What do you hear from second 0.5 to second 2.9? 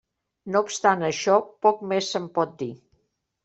No obstant això, poc més se'n pot dir.